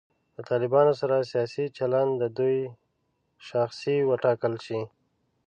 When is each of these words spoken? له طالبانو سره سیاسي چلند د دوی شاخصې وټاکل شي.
له 0.35 0.41
طالبانو 0.49 0.93
سره 1.01 1.27
سیاسي 1.31 1.65
چلند 1.77 2.11
د 2.17 2.23
دوی 2.37 2.57
شاخصې 3.47 3.95
وټاکل 4.09 4.53
شي. 4.65 4.79